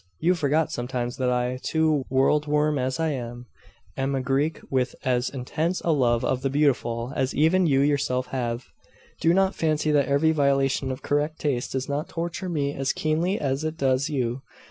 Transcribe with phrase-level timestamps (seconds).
[0.19, 3.45] you forget sometimes that I, too, world worm as I am,
[3.95, 8.25] am a Greek, with as intense a love of the beautiful as even you yourself
[8.33, 8.65] have.
[9.19, 13.39] Do not fancy that every violation of correct taste does not torture me as keenly
[13.39, 14.41] as it does you.